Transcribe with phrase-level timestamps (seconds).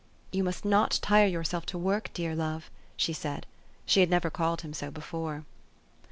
[0.33, 3.45] "You must not tire yourself to work, dear love," she said.
[3.85, 5.45] She had never called him so before.